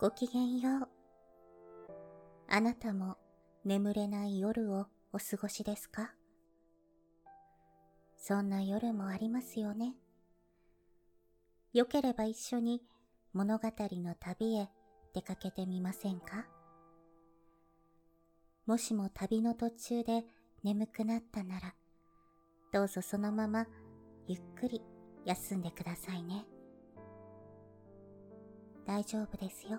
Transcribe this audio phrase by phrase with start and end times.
[0.00, 0.88] ごきげんよう。
[2.48, 3.18] あなたも
[3.66, 6.14] 眠れない夜をお過ごしですか？
[8.16, 9.92] そんな夜もありますよね。
[11.74, 12.80] よければ一緒に
[13.34, 14.70] 物語の旅へ
[15.12, 16.46] 出かけてみませんか？
[18.64, 20.24] もしも旅の途中で
[20.64, 21.74] 眠くなったなら、
[22.72, 23.66] どうぞそのまま
[24.26, 24.80] ゆっくり
[25.26, 26.46] 休んでくださいね。
[28.86, 29.78] 大丈夫ですよ。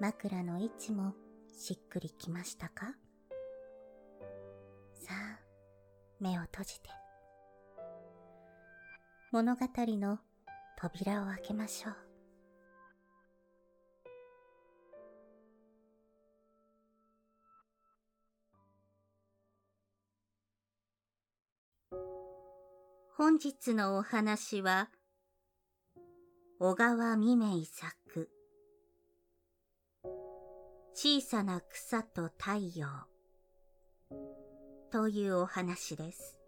[0.00, 1.14] 枕の位置も
[1.56, 2.94] しっくりきましたか？
[4.92, 5.40] さあ、
[6.20, 6.90] 目を閉じて。
[9.30, 10.18] 物語の
[10.76, 11.94] 扉を開けましょう。
[23.16, 24.90] 本日のお話は、
[26.58, 28.28] 小川未明作、
[30.96, 32.86] 小さな草と太陽
[34.92, 36.38] というお話です。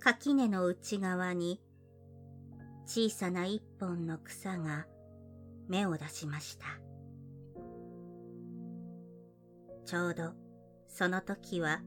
[0.00, 1.60] 垣根の内側に
[2.86, 4.86] 小さな一本の草が
[5.68, 6.64] 芽を出しました。
[9.84, 10.32] ちょうど
[10.88, 11.82] その時は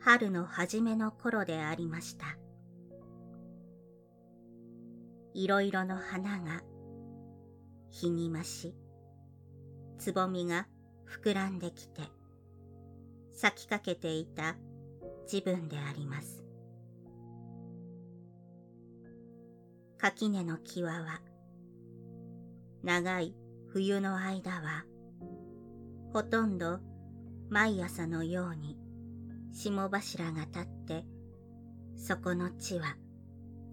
[0.00, 2.38] 春の初めの頃でありました。
[5.34, 6.62] いろいろの花が
[7.90, 8.74] 日に増し、
[9.98, 10.68] つぼみが
[11.22, 12.02] 膨らんできて、
[13.32, 14.54] 咲きかけていた
[15.30, 16.44] 自分であります。
[19.98, 21.20] 垣根の際は、
[22.84, 23.34] 長い
[23.72, 24.84] 冬の間は、
[26.12, 26.78] ほとんど
[27.50, 28.78] 毎朝のように
[29.52, 31.04] 霜柱が立って
[31.96, 32.96] そこの地は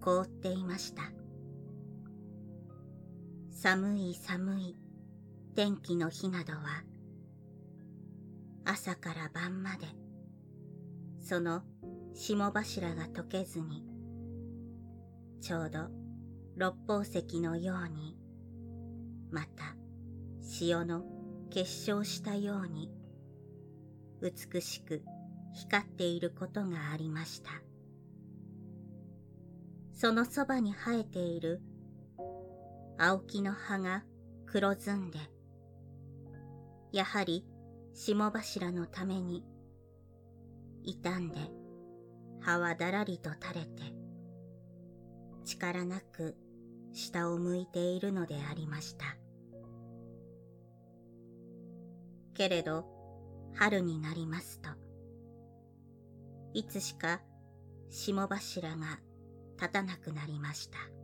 [0.00, 1.21] 凍っていました
[3.62, 4.76] 寒い寒い
[5.54, 6.82] 天気の日などは
[8.64, 9.86] 朝から晩まで
[11.20, 11.62] その
[12.12, 13.84] 霜柱が溶けずに
[15.40, 15.78] ちょうど
[16.56, 18.16] 六宝石のように
[19.30, 19.76] また
[20.42, 21.04] 潮の
[21.48, 22.90] 結晶したように
[24.20, 25.04] 美しく
[25.54, 27.50] 光っていることがありました。
[29.92, 31.62] そのそばに生えている
[32.98, 34.04] 青木の葉が
[34.46, 35.18] 黒ずんで、
[36.92, 37.44] やはり
[37.94, 39.44] 霜柱のために、
[40.84, 41.38] 傷んで
[42.40, 43.82] 葉はだらりと垂れて、
[45.44, 46.36] 力なく
[46.92, 49.04] 下を向いているのでありました。
[52.34, 52.86] けれど、
[53.54, 54.70] 春になりますと、
[56.54, 57.20] いつしか
[57.90, 59.00] 霜柱が
[59.56, 61.01] 立たなくなりました。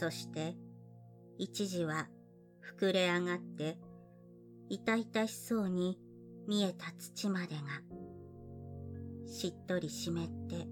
[0.00, 0.56] そして
[1.36, 2.08] 一時は
[2.80, 3.76] 膨れ上がって
[4.70, 5.98] 痛々しそうに
[6.48, 7.82] 見えた土までが
[9.30, 10.14] しっとり湿っ
[10.48, 10.66] て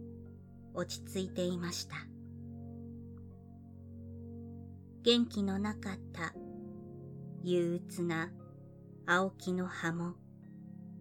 [0.73, 1.97] 落ち着いていました。
[5.03, 6.33] 元気のなかった
[7.45, 8.31] 憂鬱な
[9.07, 10.15] 青木の葉も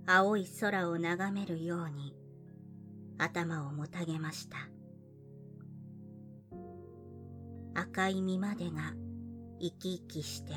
[0.05, 2.13] 青い空を眺めるように
[3.17, 4.57] 頭をもたげました。
[7.79, 8.95] 赤い実までが
[9.61, 10.51] 生き生きして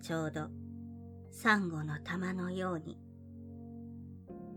[0.00, 0.46] ちょうど
[1.32, 2.96] サンゴの玉のように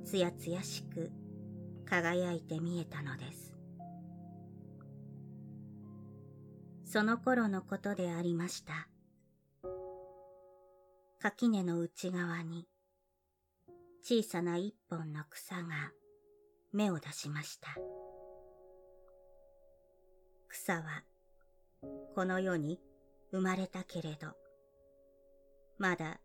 [0.06, 1.12] つやつやしく
[1.90, 3.56] 輝いて見えたのです。
[6.86, 8.88] その頃のことでありました。
[11.20, 12.68] 垣根の内側に
[14.04, 15.92] 小さな一本の草が
[16.74, 17.76] 芽を出しました。
[20.48, 21.04] 草は
[22.16, 22.80] この世に
[23.32, 24.28] 生まれたけれど、
[25.78, 26.20] まだ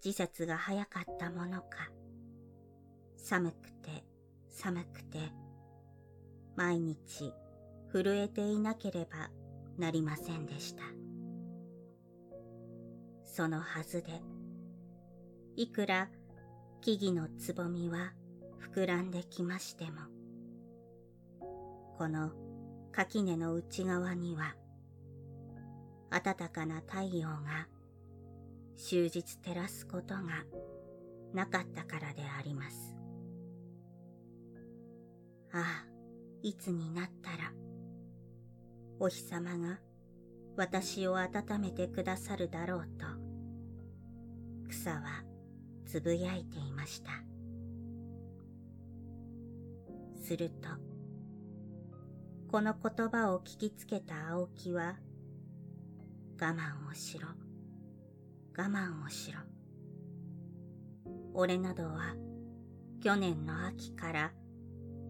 [0.00, 1.90] 時節が早かったものか、
[3.16, 4.04] 寒くて
[4.50, 5.18] 寒くて、
[6.54, 7.32] 毎日
[7.92, 9.30] 震えていなければ
[9.78, 10.82] なりませんでした。
[13.24, 14.10] そのはずで、
[15.56, 16.10] いくら
[16.82, 18.12] 木々のつぼみは
[18.74, 20.00] 膨らんできましても、
[21.96, 22.32] この
[22.92, 24.54] 垣根の内側には
[26.10, 27.68] 暖かな太陽が
[28.76, 30.44] 終日照らすことが
[31.32, 32.96] なかったからであります。
[35.52, 35.86] ああ、
[36.42, 37.52] いつになったら、
[38.98, 39.78] お日様が
[40.56, 43.06] 私を温めてくださるだろうと、
[44.68, 45.24] 草は
[45.86, 47.10] つぶやいていました。
[50.22, 50.68] すると、
[52.50, 54.96] この言葉を聞きつけた青木は、
[56.42, 57.28] 我慢をしろ、
[58.56, 59.40] 我慢をしろ。
[61.34, 62.14] 俺などは
[63.02, 64.32] 去年の秋から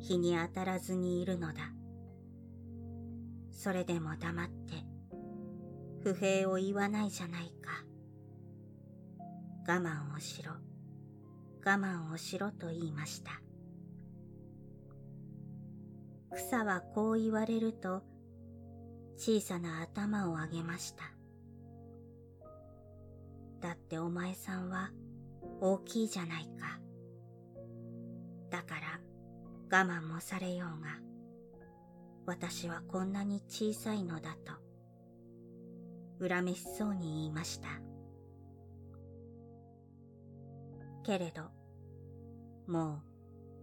[0.01, 1.71] 日に当たらずにいるのだ。
[3.53, 4.75] それでも黙って
[6.03, 7.85] 不平を言わないじゃないか。
[9.69, 10.51] 我慢をしろ、
[11.65, 13.41] 我慢をしろと言いました。
[16.35, 18.03] 草はこう言われると
[19.17, 21.20] 小さな頭を上げました。
[23.61, 24.91] だってお前さんは
[25.61, 26.81] 大きいじゃないか。
[28.51, 29.01] だから
[29.71, 30.99] 我慢もされようが、
[32.27, 37.69] 私はこんなに小さいのだと、恨めしそうに言いました。
[41.05, 41.43] けれど、
[42.67, 43.03] もう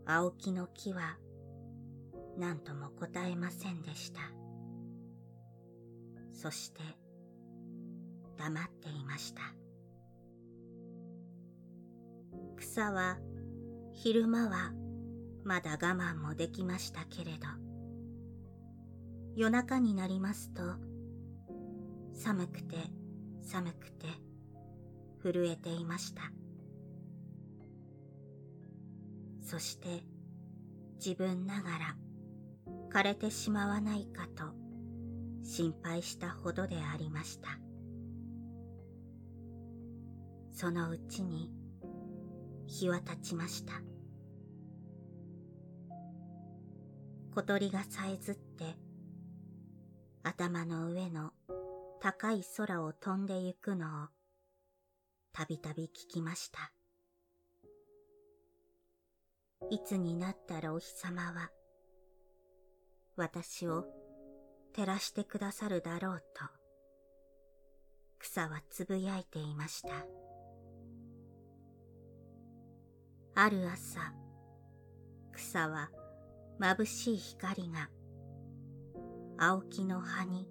[0.05, 1.17] 青木の木は
[2.37, 4.21] 何とも答えませんでした。
[6.31, 6.81] そして
[8.37, 9.41] 黙っていました。
[12.57, 13.17] 草は
[13.93, 14.71] 昼間は
[15.43, 17.67] まだ我慢もできましたけれど。
[19.37, 20.63] 夜中になりますと
[22.11, 22.75] 寒くて
[23.43, 24.07] 寒くて
[25.21, 26.23] 震えていました。
[29.43, 30.03] そして
[30.95, 31.95] 自分ながら
[32.91, 34.45] 枯れてしまわないかと
[35.43, 37.59] 心配したほどでありました。
[40.51, 41.51] そのうちに
[42.67, 43.73] 日は経ちました
[47.33, 48.75] 小鳥がさえずって
[50.23, 51.31] 頭の上の
[52.01, 54.07] 高い空を飛んでゆくのを
[55.33, 56.71] たびたび聞きました
[59.69, 61.49] いつになったらお日様は
[63.15, 63.85] 私を
[64.75, 66.43] 照らしてくださるだろうと
[68.19, 70.26] 草はつぶやいていました。
[73.39, 73.99] ある朝、
[75.31, 75.91] 草は
[76.59, 77.87] 眩しい光が
[79.37, 80.47] 青木の葉に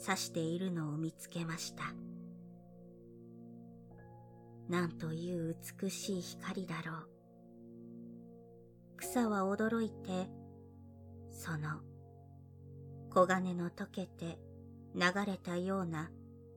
[0.00, 1.82] 刺しているのを見つけました。
[4.68, 7.08] なんという美しい光だろう。
[8.98, 10.30] 草は驚いて、
[11.32, 11.80] その
[13.12, 14.38] 黄金の溶けて
[14.94, 16.08] 流れたような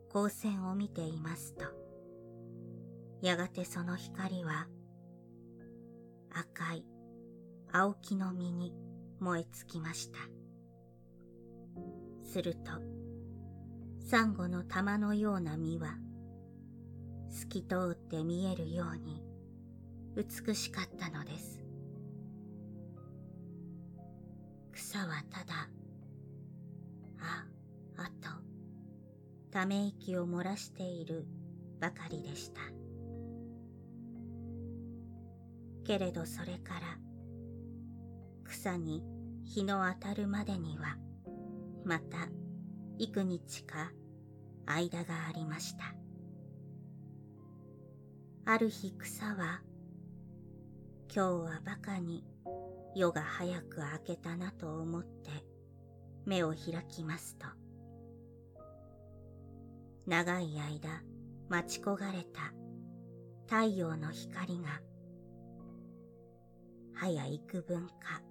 [0.10, 1.66] 光線を見ていますと、
[3.24, 4.68] やがてその光は
[6.38, 6.86] 赤い
[7.72, 8.74] 青木の実に
[9.22, 10.20] 燃え尽きました。
[12.24, 12.72] すると、
[14.06, 15.98] サンゴの玉のような実は、
[17.30, 19.24] 透き通って見えるように
[20.18, 21.64] 美しかったのです。
[24.74, 25.70] 草はただ、
[27.18, 27.46] あ、
[27.96, 28.30] あと、
[29.52, 31.26] ため息を漏らしている
[31.80, 32.75] ばかりでした。
[35.86, 36.98] けれどそれから
[38.44, 39.04] 草に
[39.46, 40.98] 日の当たるまでには
[41.86, 42.28] また
[42.98, 43.92] 幾日か
[44.66, 45.96] 間がありました。
[48.48, 49.62] ある日草は
[51.12, 52.24] 今日はバカに
[52.96, 55.32] 夜が早く明けたなと思って
[56.28, 57.48] 目を開きますと
[60.06, 61.02] 長い間
[61.50, 62.54] 待ち焦がれた
[63.48, 64.80] 太陽の光が
[66.96, 68.22] 早幾分か。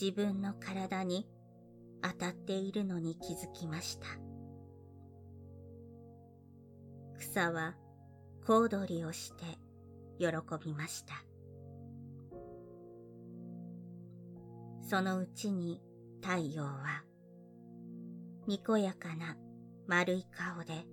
[0.00, 1.26] 自分の体に
[2.02, 4.06] 当たっているのに気づきました。
[7.18, 7.74] 草は
[8.46, 9.44] 小躍りをして
[10.18, 10.26] 喜
[10.64, 11.14] びました。
[14.82, 15.80] そのうちに
[16.22, 17.02] 太陽は
[18.46, 19.36] にこやかな
[19.88, 20.86] 丸い顔で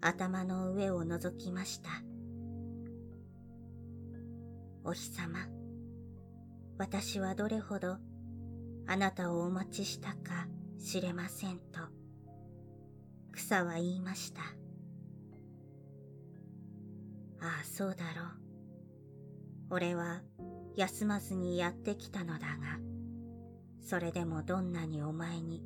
[0.00, 2.09] 頭の上を覗きました。
[4.82, 5.46] お日様、
[6.78, 7.98] 私はどれほど
[8.86, 11.80] あなたをお待ちしたか知れませんと、
[13.32, 14.40] 草は言いました。
[17.42, 18.26] ああ、そうだろう。
[19.70, 20.22] 俺は
[20.76, 22.78] 休まずにやってきたのだが、
[23.86, 25.62] それでもどんなにお前に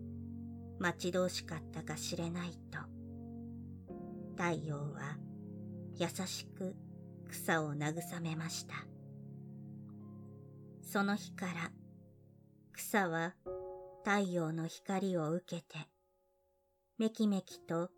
[0.80, 2.78] 待ち遠しかったか知れないと、
[4.36, 5.16] 太陽は
[5.96, 6.74] 優しく
[7.28, 8.93] 草を慰めました。
[10.94, 11.72] その日から
[12.72, 13.34] 草は
[14.04, 15.88] 太陽の光を受けて
[17.00, 17.90] めきめきと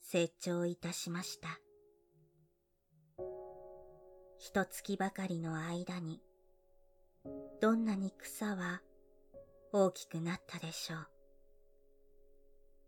[0.00, 1.48] 成長いたしました。
[4.38, 6.20] 一月ばかりの間に
[7.60, 8.82] どんなに草は
[9.72, 11.08] 大きくなったでしょう。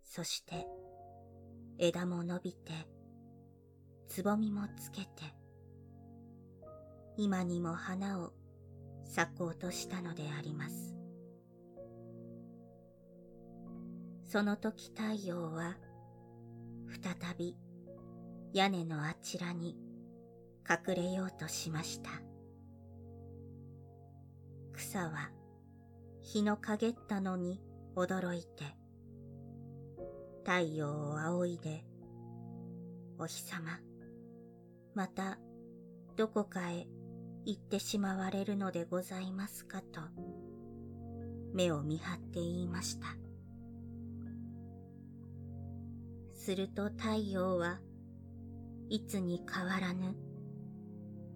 [0.04, 0.64] そして
[1.80, 2.72] 枝も伸びて、
[4.06, 5.08] つぼみもつけて、
[7.16, 8.32] 今にも花を
[9.06, 10.94] 咲こうとしたのであります。
[14.24, 15.76] その時太陽は
[17.02, 17.56] 再び
[18.52, 19.76] 屋根のあちらに
[20.68, 22.10] 隠れようとしました。
[24.72, 25.30] 草は
[26.22, 27.60] 日の陰ったのに
[27.94, 28.64] 驚いて、
[30.44, 31.84] 太陽を仰いで、
[33.18, 33.78] お日様、
[34.94, 35.38] また
[36.16, 36.86] どこかへ
[37.48, 40.00] 行ってしまわれるのでございますかと、
[41.54, 43.06] 目を見張って言いました。
[46.34, 47.78] すると太陽は
[48.88, 50.16] いつに変わらぬ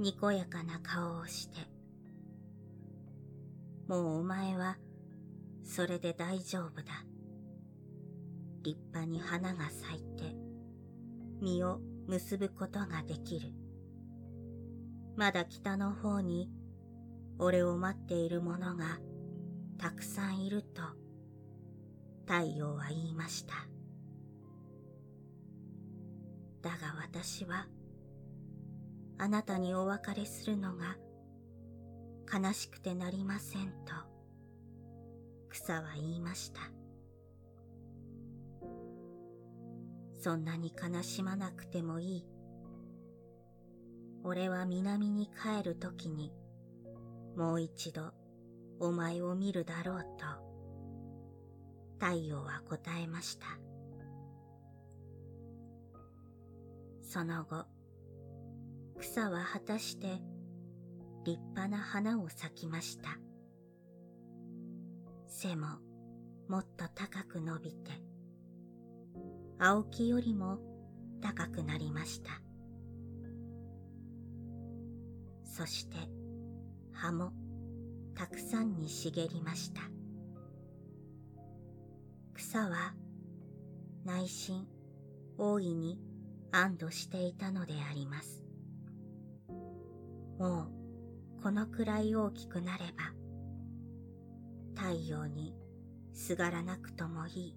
[0.00, 1.58] にこやかな顔をして、
[3.86, 4.78] もうお前は
[5.62, 7.04] それで大丈夫だ。
[8.64, 10.34] 立派に花が咲いて
[11.40, 13.59] 実を結ぶことができる。
[15.16, 16.50] まだ北の方に
[17.38, 18.98] 俺を待っている者が
[19.78, 20.82] たくさんいると
[22.26, 23.54] 太陽は言いました。
[26.62, 27.66] だが私は
[29.18, 30.96] あなたにお別れするのが
[32.32, 33.92] 悲しくてなりませんと
[35.48, 36.60] 草は言いました。
[40.20, 42.39] そんなに悲しまなくてもいい。
[44.24, 46.32] 俺は南に帰るときに
[47.36, 48.12] もう一度
[48.78, 50.50] お前を見るだろうと
[51.98, 53.46] 太陽は答えました。
[57.02, 57.66] その後、
[58.98, 60.22] 草は果たして
[61.24, 63.18] 立派な花を咲きました。
[65.26, 65.66] 背も
[66.48, 67.90] もっと高く伸びて、
[69.58, 70.58] 青木よりも
[71.20, 72.49] 高くなりました。
[75.60, 75.98] そして
[76.94, 77.32] 葉も
[78.14, 79.82] たくさんに茂りました。
[82.32, 82.94] 草は
[84.02, 84.66] 内心
[85.36, 85.98] 大いに
[86.50, 88.42] 安堵していたのであります。
[90.38, 93.12] もうこのくらい大きくなれば、
[94.74, 95.54] 太陽に
[96.14, 97.56] すがらなくともいい。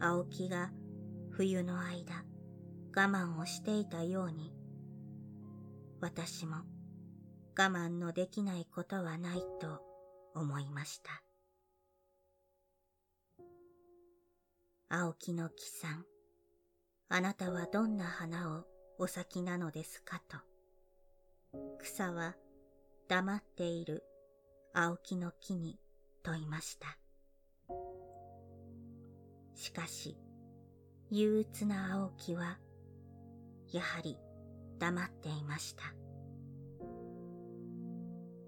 [0.00, 0.72] 青木が
[1.30, 2.24] 冬の間
[2.96, 4.55] 我慢をしていたように、
[6.06, 6.58] 私も
[7.58, 9.82] 我慢のできないことはないと
[10.36, 11.10] 思いました。
[14.88, 16.04] 青木の木さん、
[17.08, 18.66] あなたはどんな花を
[19.00, 20.36] お咲きなのですかと。
[21.80, 22.36] 草は
[23.08, 24.04] 黙っている
[24.74, 25.76] 青木の木に
[26.22, 26.96] 問いました。
[29.56, 30.16] しかし、
[31.10, 32.60] 憂鬱な青木は、
[33.72, 34.16] やはり
[34.78, 35.82] 黙っていました。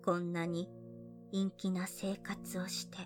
[0.04, 0.68] こんなに
[1.32, 2.99] 陰気な生活をして、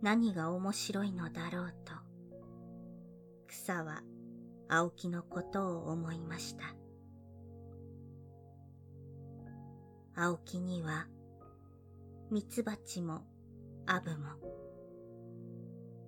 [0.00, 1.92] 何が面白いのだろうと、
[3.46, 4.02] 草は
[4.68, 6.74] 青木のことを思いました。
[10.16, 11.06] 青木には、
[12.30, 13.22] ミツバチも
[13.86, 14.28] アブも、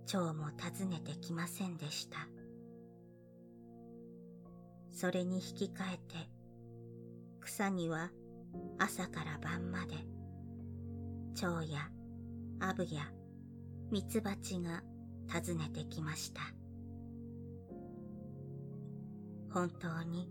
[0.06, 2.28] 蝶も訪ねてきませんでした。
[4.96, 6.30] それに引き換えて、
[7.42, 8.10] 草には
[8.78, 9.94] 朝から晩まで、
[11.34, 11.90] 蝶や
[12.60, 13.02] アブや
[13.90, 14.82] ミツバチが
[15.30, 16.40] 訪ねてきました。
[19.52, 20.30] 本当に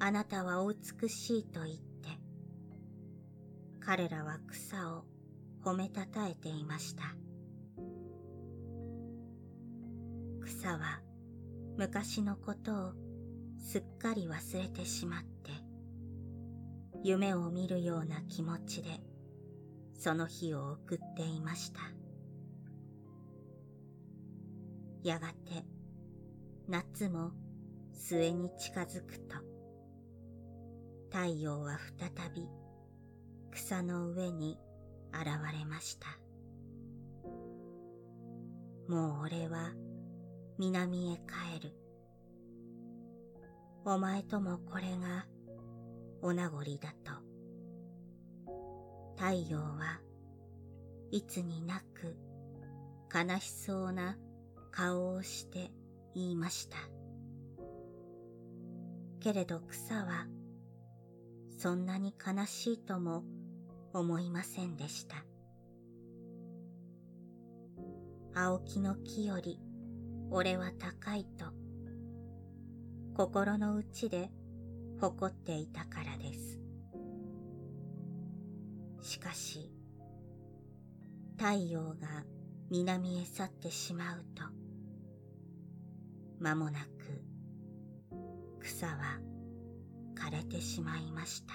[0.00, 2.08] あなたはお美しいと言って、
[3.78, 5.04] 彼らは草を
[5.64, 7.04] 褒めたたえていました。
[10.40, 11.00] 草は
[11.76, 13.05] 昔のことを
[13.58, 15.50] すっかり忘れてしまって、
[17.02, 18.88] 夢を見るような気持ちで
[19.98, 21.80] その日を送っていました。
[25.02, 25.64] やがて
[26.68, 27.30] 夏も
[27.92, 29.36] 末に近づくと、
[31.10, 32.48] 太陽は再び
[33.52, 34.58] 草の上に
[35.12, 35.26] 現
[35.58, 36.08] れました。
[38.88, 39.72] もう俺は
[40.58, 41.85] 南へ帰る。
[43.88, 45.26] お前ともこれが
[46.20, 47.12] お名残だと。
[49.14, 50.00] 太陽は
[51.12, 52.16] いつになく
[53.14, 54.16] 悲しそうな
[54.72, 55.70] 顔をして
[56.16, 56.78] 言いました。
[59.20, 60.26] けれど草は
[61.56, 63.22] そんなに悲しいとも
[63.94, 65.24] 思いませんでした。
[68.34, 69.60] 青木の木より
[70.32, 71.65] 俺は高いと
[73.16, 74.28] 心の内で
[75.00, 76.60] 誇っていたからです。
[79.00, 79.72] しかし、
[81.38, 82.26] 太陽が
[82.70, 84.42] 南へ去ってしまうと、
[86.40, 86.90] 間もなく
[88.60, 89.18] 草は
[90.14, 91.54] 枯れてしまいました。